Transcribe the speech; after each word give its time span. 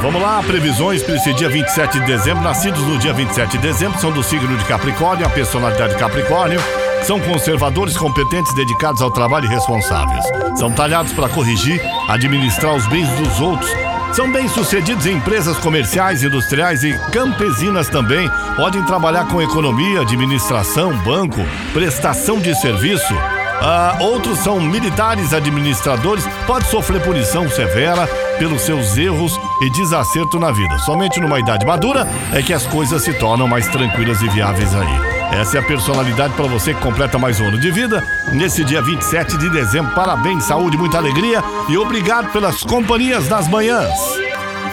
Vamos 0.00 0.22
lá, 0.22 0.42
previsões 0.42 1.02
para 1.02 1.14
esse 1.16 1.34
dia 1.34 1.48
27 1.50 2.00
de 2.00 2.06
dezembro. 2.06 2.42
Nascidos 2.42 2.80
no 2.80 2.98
dia 2.98 3.12
27 3.12 3.52
de 3.52 3.58
dezembro 3.58 4.00
são 4.00 4.10
do 4.10 4.22
signo 4.22 4.56
de 4.56 4.64
Capricórnio, 4.64 5.26
a 5.26 5.28
personalidade 5.28 5.92
de 5.92 5.98
Capricórnio. 5.98 6.58
São 7.02 7.20
conservadores 7.20 7.98
competentes 7.98 8.54
dedicados 8.54 9.02
ao 9.02 9.10
trabalho 9.10 9.44
e 9.44 9.48
responsáveis. 9.48 10.24
São 10.58 10.72
talhados 10.72 11.12
para 11.12 11.28
corrigir, 11.28 11.80
administrar 12.08 12.74
os 12.74 12.86
bens 12.86 13.08
dos 13.10 13.40
outros. 13.40 13.70
São 14.14 14.32
bem-sucedidos 14.32 15.04
em 15.06 15.16
empresas 15.16 15.58
comerciais, 15.58 16.22
industriais 16.22 16.82
e 16.82 16.98
campesinas 17.12 17.90
também. 17.90 18.28
Podem 18.56 18.82
trabalhar 18.84 19.26
com 19.26 19.42
economia, 19.42 20.00
administração, 20.00 20.96
banco, 21.04 21.40
prestação 21.74 22.40
de 22.40 22.54
serviço. 22.54 23.14
Ah, 23.62 23.98
outros 24.00 24.38
são 24.38 24.58
militares, 24.60 25.34
administradores, 25.34 26.24
pode 26.46 26.66
sofrer 26.66 27.02
punição 27.02 27.48
severa 27.48 28.06
pelos 28.38 28.62
seus 28.62 28.96
erros 28.96 29.38
e 29.60 29.70
desacerto 29.70 30.38
na 30.38 30.50
vida. 30.50 30.78
Somente 30.78 31.20
numa 31.20 31.38
idade 31.38 31.66
madura 31.66 32.08
é 32.32 32.42
que 32.42 32.54
as 32.54 32.66
coisas 32.66 33.02
se 33.02 33.12
tornam 33.14 33.46
mais 33.46 33.68
tranquilas 33.68 34.22
e 34.22 34.28
viáveis 34.28 34.74
aí. 34.74 35.10
Essa 35.38 35.58
é 35.58 35.60
a 35.60 35.64
personalidade 35.64 36.34
para 36.34 36.46
você 36.46 36.74
que 36.74 36.80
completa 36.80 37.18
mais 37.18 37.38
um 37.38 37.48
ano 37.48 37.60
de 37.60 37.70
vida. 37.70 38.02
Nesse 38.32 38.64
dia 38.64 38.82
27 38.82 39.36
de 39.36 39.50
dezembro, 39.50 39.94
parabéns, 39.94 40.44
saúde, 40.44 40.76
muita 40.76 40.96
alegria 40.98 41.42
e 41.68 41.76
obrigado 41.76 42.32
pelas 42.32 42.62
companhias 42.64 43.28
das 43.28 43.46
manhãs. 43.46 44.19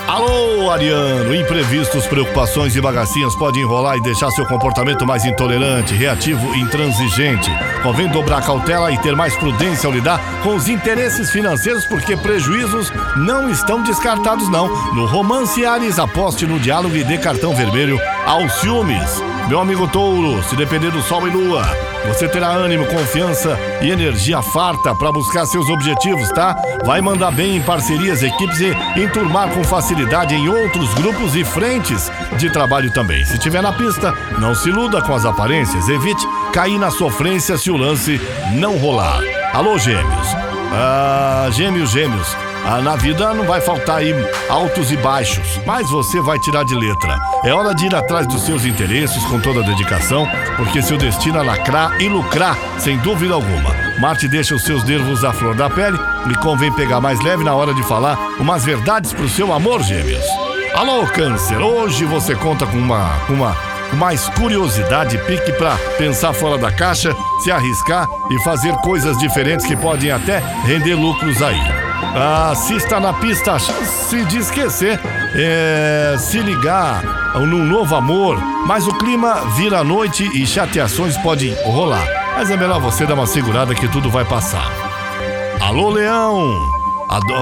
Alô, 0.08 0.72
Ariano! 0.72 1.36
Imprevistos, 1.36 2.08
preocupações 2.08 2.74
e 2.78 2.80
bagacinhas 2.80 3.36
podem 3.36 3.64
enrolar 3.64 3.98
e 3.98 4.02
deixar 4.02 4.32
seu 4.32 4.46
comportamento 4.46 5.06
mais 5.06 5.26
intolerante, 5.26 5.94
reativo 5.94 6.56
e 6.56 6.62
intransigente. 6.62 7.52
Convém 7.84 8.08
dobrar 8.08 8.42
cautela 8.42 8.90
e 8.90 8.98
ter 9.00 9.18
mais 9.18 9.36
prudência 9.36 9.86
ao 9.86 9.94
lidar 9.94 10.18
com 10.44 10.56
os 10.56 10.70
interesses 10.70 11.30
financeiros, 11.30 11.86
porque 11.86 12.16
prejuízos 12.16 12.90
não 13.18 13.50
estão 13.50 13.84
descartados, 13.84 14.48
não. 14.48 14.70
No 14.96 15.06
romance 15.06 15.66
Ares, 15.66 16.00
aposte 16.00 16.46
no 16.46 16.58
diálogo 16.58 16.96
e 16.96 17.04
dê 17.04 17.18
cartão 17.18 17.54
vermelho 17.54 18.00
aos 18.26 18.54
ciúmes. 18.62 19.22
Meu 19.50 19.60
amigo 19.60 19.90
Touro, 19.90 20.42
se 20.44 20.56
depender 20.56 20.90
do 20.90 21.02
Sol 21.02 21.28
e 21.28 21.32
Lua, 21.32 21.64
você 22.08 22.28
terá 22.28 22.50
ânimo, 22.50 22.86
confiança 22.88 23.58
e 23.82 23.90
energia 23.90 24.42
farta 24.42 24.96
para 24.96 25.12
buscar 25.12 25.46
seus 25.46 25.70
objetivos, 25.70 26.30
tá? 26.30 26.56
Vai 26.86 27.02
mandar 27.02 27.32
bem 27.32 27.58
em 27.58 27.62
parcerias, 27.62 28.24
equipes 28.24 28.60
e 28.60 28.76
enturmar 29.00 29.50
com 29.50 29.64
facilidade 29.64 30.34
em 30.34 30.48
outros 30.48 30.94
grupos 30.94 31.36
e 31.36 31.44
frentes 31.44 32.12
de 32.38 32.50
trabalho 32.50 32.92
também. 32.92 33.26
Se 33.26 33.38
tiver 33.38 33.62
na 33.62 33.74
pista, 33.74 34.14
não 34.40 34.56
se 34.56 34.70
iluda 34.70 35.02
com 35.02 35.14
as 35.14 35.26
aparências, 35.26 35.88
evite 35.90 36.26
cair 36.54 36.80
na 36.80 36.90
sofrência 36.90 37.58
se 37.58 37.70
o 37.70 37.78
lance 37.78 38.20
não 38.54 38.78
rolar. 38.78 39.22
Alô, 39.54 39.78
gêmeos. 39.78 40.28
Ah, 40.72 41.50
gêmeos, 41.52 41.92
gêmeos. 41.92 42.47
Ah, 42.70 42.82
na 42.82 42.98
vida 42.98 43.34
não 43.34 43.46
vai 43.46 43.62
faltar 43.62 44.00
aí 44.00 44.14
altos 44.50 44.92
e 44.92 44.98
baixos, 44.98 45.58
mas 45.66 45.90
você 45.90 46.20
vai 46.20 46.38
tirar 46.38 46.66
de 46.66 46.76
letra. 46.76 47.18
É 47.46 47.54
hora 47.54 47.74
de 47.74 47.86
ir 47.86 47.96
atrás 47.96 48.28
dos 48.28 48.42
seus 48.42 48.66
interesses 48.66 49.24
com 49.24 49.40
toda 49.40 49.62
a 49.62 49.64
dedicação, 49.64 50.28
porque 50.58 50.82
seu 50.82 50.98
destino 50.98 51.40
é 51.40 51.44
lacrar 51.44 52.02
e 52.02 52.10
lucrar, 52.10 52.58
sem 52.78 52.98
dúvida 52.98 53.36
alguma. 53.36 53.74
Marte 54.02 54.28
deixa 54.28 54.54
os 54.54 54.66
seus 54.66 54.84
nervos 54.84 55.24
à 55.24 55.32
flor 55.32 55.56
da 55.56 55.70
pele 55.70 55.98
e 56.30 56.36
convém 56.40 56.70
pegar 56.74 57.00
mais 57.00 57.24
leve 57.24 57.42
na 57.42 57.56
hora 57.56 57.74
de 57.74 57.84
falar 57.84 58.18
umas 58.38 58.66
verdades 58.66 59.14
pro 59.14 59.30
seu 59.30 59.54
amor, 59.54 59.82
gêmeos. 59.82 60.26
Alô, 60.76 61.08
Câncer, 61.08 61.62
hoje 61.62 62.04
você 62.04 62.36
conta 62.36 62.66
com 62.66 62.78
uma, 62.78 63.18
com 63.28 63.34
uma 63.34 63.56
mais 63.94 64.28
curiosidade, 64.30 65.18
pique 65.20 65.52
para 65.54 65.76
pensar 65.98 66.34
fora 66.34 66.58
da 66.58 66.72
caixa, 66.72 67.16
se 67.44 67.52
arriscar 67.52 68.08
e 68.30 68.40
fazer 68.44 68.74
coisas 68.78 69.18
diferentes 69.18 69.66
que 69.66 69.76
podem 69.76 70.12
até 70.12 70.40
render 70.66 70.96
lucros 70.96 71.42
aí. 71.42 71.62
Se 72.56 72.76
está 72.76 73.00
na 73.00 73.14
pista, 73.14 73.60
se 73.60 74.24
de 74.26 74.40
esquecer, 74.40 75.00
é, 75.36 76.16
se 76.18 76.40
ligar 76.40 77.04
num 77.36 77.64
novo 77.64 77.96
amor, 77.96 78.38
mas 78.66 78.88
o 78.88 78.94
clima 78.94 79.36
vira 79.56 79.84
noite 79.84 80.28
e 80.34 80.46
chateações 80.46 81.18
podem 81.18 81.56
rolar. 81.64 82.06
Mas 82.36 82.50
é 82.50 82.58
melhor 82.58 82.80
você 82.80 83.06
dar 83.06 83.16
uma 83.16 83.28
segurada 83.28 83.76
que 83.76 83.88
tudo 83.88 84.10
vai 84.10 84.26
passar. 84.26 84.72
Alô, 85.60 85.90
Leão! 85.90 86.77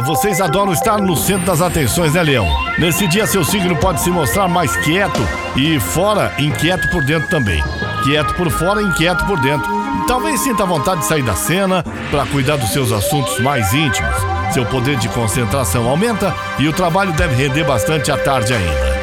Vocês 0.06 0.40
adoram 0.40 0.72
estar 0.72 1.00
no 1.00 1.16
centro 1.16 1.46
das 1.46 1.62
atenções, 1.62 2.14
né, 2.14 2.22
Leão? 2.22 2.48
Nesse 2.78 3.08
dia, 3.08 3.26
seu 3.26 3.44
signo 3.44 3.76
pode 3.76 4.02
se 4.02 4.12
mostrar 4.12 4.48
mais 4.48 4.76
quieto 4.78 5.20
e 5.56 5.80
fora, 5.80 6.32
inquieto 6.38 6.88
por 6.90 7.04
dentro 7.04 7.28
também. 7.30 7.64
Quieto 8.04 8.36
por 8.36 8.50
fora, 8.52 8.82
inquieto 8.82 9.26
por 9.26 9.40
dentro. 9.40 9.68
Talvez 10.08 10.40
sinta 10.42 10.66
vontade 10.66 11.02
de 11.02 11.08
sair 11.08 11.24
da 11.24 11.36
cena 11.36 11.84
para 12.12 12.26
cuidar 12.28 12.58
dos 12.58 12.70
seus 12.70 12.92
assuntos 12.92 13.40
mais 13.40 13.74
íntimos. 13.74 14.16
Seu 14.54 14.66
poder 14.68 14.98
de 14.98 15.10
concentração 15.10 15.90
aumenta 15.90 16.34
e 16.60 16.68
o 16.68 16.74
trabalho 16.74 17.12
deve 17.14 17.34
render 17.36 17.64
bastante 17.64 18.12
à 18.12 18.18
tarde 18.18 18.54
ainda. 18.54 18.96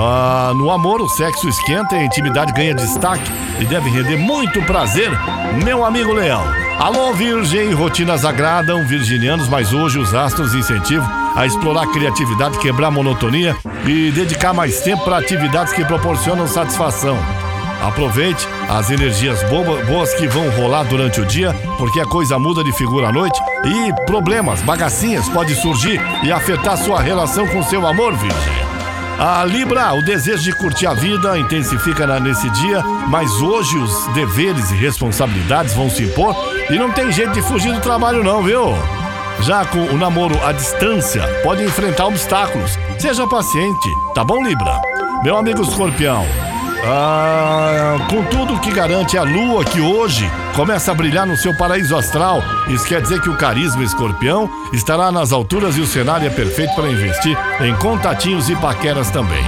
Ah, 0.00 0.52
no 0.54 0.70
amor, 0.70 1.02
o 1.02 1.08
sexo 1.08 1.48
esquenta 1.48 1.96
e 1.96 1.98
a 1.98 2.04
intimidade 2.04 2.52
ganha 2.52 2.74
destaque 2.74 3.30
e 3.60 3.64
deve 3.66 3.90
render 3.90 4.16
muito 4.16 4.62
prazer, 4.62 5.10
meu 5.62 5.84
amigo 5.84 6.12
Leão. 6.12 6.67
Alô, 6.78 7.12
Virgem, 7.12 7.72
rotinas 7.72 8.24
agradam 8.24 8.86
virginianos, 8.86 9.48
mas 9.48 9.72
hoje 9.72 9.98
os 9.98 10.14
astros 10.14 10.54
incentivam 10.54 11.08
a 11.34 11.44
explorar 11.44 11.82
a 11.82 11.86
criatividade, 11.92 12.56
quebrar 12.60 12.86
a 12.86 12.90
monotonia 12.92 13.56
e 13.84 14.12
dedicar 14.12 14.54
mais 14.54 14.80
tempo 14.80 15.02
para 15.04 15.18
atividades 15.18 15.72
que 15.72 15.84
proporcionam 15.84 16.46
satisfação. 16.46 17.18
Aproveite 17.82 18.46
as 18.68 18.90
energias 18.90 19.40
boas 19.88 20.14
que 20.14 20.28
vão 20.28 20.48
rolar 20.50 20.84
durante 20.84 21.20
o 21.20 21.26
dia, 21.26 21.52
porque 21.78 21.98
a 21.98 22.06
coisa 22.06 22.38
muda 22.38 22.62
de 22.62 22.72
figura 22.72 23.08
à 23.08 23.12
noite 23.12 23.40
e 23.64 23.92
problemas, 24.06 24.62
bagacinhas 24.62 25.28
pode 25.28 25.56
surgir 25.56 26.00
e 26.22 26.30
afetar 26.30 26.76
sua 26.76 27.00
relação 27.00 27.44
com 27.48 27.60
seu 27.64 27.84
amor, 27.88 28.14
Virgem. 28.16 28.68
A 29.18 29.44
Libra, 29.44 29.94
o 29.94 30.00
desejo 30.00 30.44
de 30.44 30.52
curtir 30.52 30.86
a 30.86 30.94
vida 30.94 31.36
intensifica 31.36 32.20
nesse 32.20 32.48
dia, 32.50 32.84
mas 33.08 33.42
hoje 33.42 33.76
os 33.76 34.06
deveres 34.14 34.70
e 34.70 34.76
responsabilidades 34.76 35.74
vão 35.74 35.90
se 35.90 36.04
impor 36.04 36.36
e 36.70 36.78
não 36.78 36.92
tem 36.92 37.10
jeito 37.10 37.32
de 37.32 37.42
fugir 37.42 37.72
do 37.72 37.80
trabalho 37.80 38.22
não, 38.22 38.42
viu? 38.42 38.74
Já 39.40 39.64
com 39.64 39.78
o 39.78 39.96
namoro 39.96 40.38
à 40.44 40.52
distância, 40.52 41.22
pode 41.42 41.62
enfrentar 41.62 42.06
obstáculos. 42.06 42.78
Seja 42.98 43.26
paciente, 43.26 43.88
tá 44.14 44.24
bom, 44.24 44.42
Libra? 44.42 44.80
Meu 45.22 45.36
amigo 45.36 45.62
escorpião, 45.62 46.26
ah, 46.84 47.96
com 48.08 48.22
tudo 48.24 48.60
que 48.60 48.70
garante 48.70 49.18
a 49.18 49.22
lua 49.22 49.64
que 49.64 49.80
hoje 49.80 50.30
começa 50.54 50.92
a 50.92 50.94
brilhar 50.94 51.26
no 51.26 51.36
seu 51.36 51.56
paraíso 51.56 51.96
astral, 51.96 52.42
isso 52.68 52.86
quer 52.86 53.02
dizer 53.02 53.20
que 53.20 53.28
o 53.28 53.36
carisma 53.36 53.82
escorpião 53.82 54.48
estará 54.72 55.10
nas 55.10 55.32
alturas 55.32 55.76
e 55.76 55.80
o 55.80 55.86
cenário 55.86 56.26
é 56.26 56.30
perfeito 56.30 56.74
para 56.74 56.90
investir 56.90 57.36
em 57.60 57.74
contatinhos 57.76 58.48
e 58.48 58.56
paqueras 58.56 59.10
também. 59.10 59.44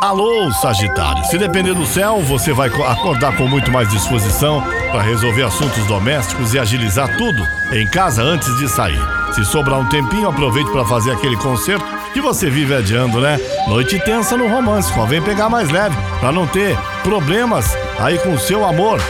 Alô, 0.00 0.50
Sagitário. 0.52 1.22
Se 1.24 1.36
depender 1.36 1.74
do 1.74 1.84
céu, 1.84 2.20
você 2.22 2.54
vai 2.54 2.68
acordar 2.68 3.36
com 3.36 3.46
muito 3.46 3.70
mais 3.70 3.88
disposição 3.90 4.62
para 4.90 5.02
resolver 5.02 5.42
assuntos 5.42 5.84
domésticos 5.86 6.54
e 6.54 6.58
agilizar 6.58 7.16
tudo 7.16 7.46
em 7.72 7.86
casa 7.86 8.22
antes 8.22 8.56
de 8.58 8.68
sair. 8.68 9.00
Se 9.32 9.44
sobrar 9.44 9.78
um 9.78 9.88
tempinho, 9.88 10.28
aproveite 10.28 10.70
para 10.70 10.84
fazer 10.84 11.12
aquele 11.12 11.36
concerto 11.36 11.84
que 12.12 12.20
você 12.20 12.50
vive 12.50 12.74
adiando, 12.74 13.20
né? 13.20 13.38
Noite 13.68 13.98
tensa 14.00 14.36
no 14.36 14.48
romance, 14.48 14.92
convém 14.92 15.22
pegar 15.22 15.48
mais 15.48 15.70
leve 15.70 15.96
para 16.18 16.32
não 16.32 16.46
ter 16.46 16.76
problemas 17.02 17.76
aí 17.98 18.18
com 18.18 18.34
o 18.34 18.38
seu 18.38 18.64
amor. 18.64 19.00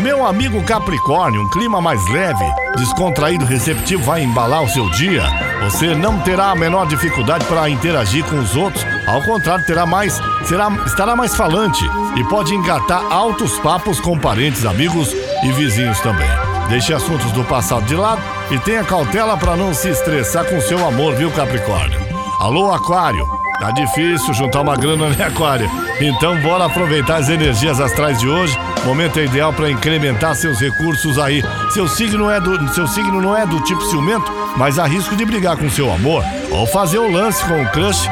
Meu 0.00 0.26
amigo 0.26 0.62
Capricórnio, 0.64 1.42
um 1.42 1.50
clima 1.50 1.80
mais 1.80 2.08
leve, 2.08 2.44
descontraído, 2.76 3.44
receptivo 3.44 4.02
vai 4.02 4.22
embalar 4.22 4.62
o 4.62 4.68
seu 4.68 4.88
dia. 4.90 5.22
Você 5.64 5.94
não 5.94 6.18
terá 6.20 6.50
a 6.50 6.54
menor 6.54 6.86
dificuldade 6.86 7.44
para 7.44 7.68
interagir 7.68 8.24
com 8.24 8.38
os 8.38 8.56
outros, 8.56 8.84
ao 9.06 9.22
contrário, 9.22 9.64
terá 9.66 9.84
mais, 9.84 10.18
será, 10.44 10.70
estará 10.86 11.14
mais 11.14 11.36
falante 11.36 11.84
e 12.16 12.24
pode 12.24 12.54
engatar 12.54 13.04
altos 13.12 13.58
papos 13.58 14.00
com 14.00 14.18
parentes, 14.18 14.64
amigos 14.64 15.12
e 15.42 15.52
vizinhos 15.52 16.00
também. 16.00 16.30
Deixe 16.70 16.94
assuntos 16.94 17.30
do 17.32 17.44
passado 17.44 17.84
de 17.84 17.94
lado 17.94 18.22
e 18.50 18.58
tenha 18.60 18.84
cautela 18.84 19.36
para 19.36 19.56
não 19.56 19.74
se 19.74 19.90
estressar 19.90 20.46
com 20.46 20.60
seu 20.62 20.86
amor, 20.86 21.14
viu, 21.14 21.30
Capricórnio? 21.30 22.00
Alô, 22.40 22.72
Aquário. 22.72 23.41
Tá 23.60 23.70
difícil 23.70 24.34
juntar 24.34 24.60
uma 24.62 24.76
grana, 24.76 25.08
né, 25.10 25.24
Aquário? 25.24 25.70
Então 26.00 26.40
bora 26.40 26.64
aproveitar 26.64 27.16
as 27.16 27.28
energias 27.28 27.80
astrais 27.80 28.18
de 28.18 28.28
hoje. 28.28 28.58
Momento 28.84 29.20
é 29.20 29.24
ideal 29.24 29.52
para 29.52 29.70
incrementar 29.70 30.34
seus 30.34 30.60
recursos 30.60 31.18
aí. 31.18 31.44
Seu 31.70 31.86
signo 31.86 32.28
é 32.28 32.40
do 32.40 32.68
seu 32.74 32.86
signo 32.88 33.20
não 33.20 33.36
é 33.36 33.46
do 33.46 33.60
tipo 33.60 33.80
ciumento, 33.82 34.30
mas 34.56 34.78
há 34.78 34.86
risco 34.86 35.14
de 35.14 35.24
brigar 35.24 35.56
com 35.56 35.70
seu 35.70 35.92
amor 35.92 36.24
ou 36.50 36.66
fazer 36.66 36.98
o 36.98 37.10
lance 37.10 37.44
com 37.44 37.62
o 37.62 37.68
crush 37.68 38.08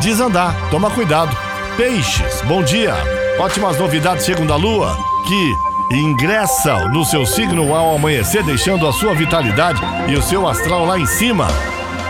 desandar. 0.00 0.54
Toma 0.70 0.90
cuidado. 0.90 1.36
Peixes, 1.76 2.42
bom 2.42 2.62
dia. 2.62 2.94
Ótimas 3.38 3.78
novidades 3.78 4.26
chegam 4.26 4.44
da 4.44 4.56
lua 4.56 4.96
que 5.28 5.96
ingressa 5.96 6.88
no 6.88 7.04
seu 7.04 7.24
signo 7.24 7.72
ao 7.72 7.94
amanhecer, 7.94 8.42
deixando 8.42 8.86
a 8.86 8.92
sua 8.92 9.14
vitalidade 9.14 9.80
e 10.08 10.16
o 10.16 10.22
seu 10.22 10.48
astral 10.48 10.84
lá 10.84 10.98
em 10.98 11.06
cima. 11.06 11.46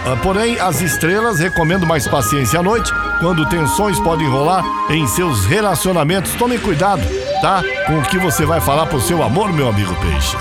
Ah, 0.06 0.16
porém, 0.22 0.58
as 0.58 0.80
estrelas 0.80 1.38
recomendam 1.38 1.86
mais 1.86 2.08
paciência 2.08 2.60
à 2.60 2.62
noite, 2.62 2.90
quando 3.20 3.48
tensões 3.48 3.98
podem 4.00 4.28
rolar 4.28 4.64
em 4.90 5.06
seus 5.06 5.44
relacionamentos. 5.44 6.32
Tome 6.34 6.58
cuidado, 6.58 7.02
tá? 7.42 7.62
Com 7.86 7.98
o 7.98 8.02
que 8.02 8.18
você 8.18 8.46
vai 8.46 8.60
falar 8.60 8.86
pro 8.86 9.00
seu 9.00 9.22
amor, 9.22 9.52
meu 9.52 9.68
amigo 9.68 9.94
Peixes. 9.96 10.40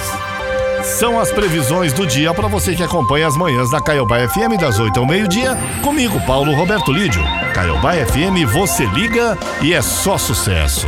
são 0.99 1.19
as 1.19 1.31
previsões 1.31 1.91
do 1.91 2.07
dia 2.07 2.33
para 2.33 2.47
você 2.47 2.73
que 2.75 2.83
acompanha 2.83 3.27
as 3.27 3.35
manhãs 3.35 3.69
da 3.69 3.81
Caiobá 3.81 4.19
FM 4.27 4.57
das 4.59 4.79
8 4.79 4.97
ao 4.97 5.05
meio-dia, 5.05 5.57
comigo, 5.83 6.19
Paulo 6.25 6.53
Roberto 6.55 6.93
Lídio. 6.93 7.21
Caiobá 7.53 7.93
FM, 7.93 8.49
você 8.49 8.85
liga 8.85 9.37
e 9.61 9.73
é 9.73 9.81
só 9.81 10.17
sucesso. 10.17 10.87